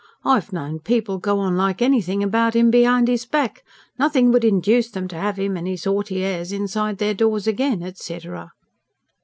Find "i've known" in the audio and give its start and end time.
0.25-0.79